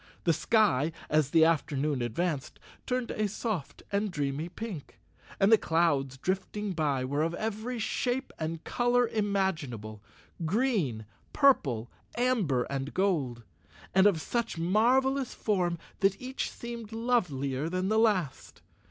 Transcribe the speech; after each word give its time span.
The 0.23 0.33
sky, 0.33 0.91
as 1.11 1.29
the 1.29 1.45
afternoon 1.45 1.99
ad¬ 1.99 2.09
vanced, 2.09 2.53
turned 2.87 3.11
a 3.11 3.27
soft 3.27 3.83
and 3.91 4.09
dreamy 4.09 4.49
pink, 4.49 4.99
and 5.39 5.51
the 5.51 5.59
clouds 5.59 6.17
drifting 6.17 6.71
by 6.71 7.05
were 7.05 7.21
of 7.21 7.35
every 7.35 7.77
shape 7.77 8.33
and 8.39 8.63
color 8.63 9.07
imaginable 9.07 10.01
—green, 10.43 11.05
purple, 11.33 11.91
amber 12.17 12.63
and 12.63 12.95
gold—and 12.95 14.07
of 14.07 14.19
such 14.19 14.57
mar¬ 14.57 15.03
velous 15.03 15.35
form 15.35 15.77
that 15.99 16.19
each 16.19 16.49
seemed 16.49 16.91
lovelier 16.91 17.69
than 17.69 17.89
the 17.89 17.99
last. 17.99 18.63